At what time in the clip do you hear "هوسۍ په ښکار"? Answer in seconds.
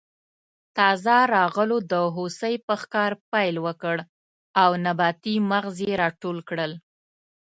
2.15-3.11